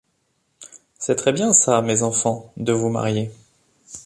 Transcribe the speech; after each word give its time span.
C’est 0.97 1.15
très 1.17 1.31
bien 1.31 1.53
ça, 1.53 1.83
mes 1.83 2.01
enfants, 2.01 2.51
de 2.57 2.73
vous 2.73 2.89
marier... 2.89 3.29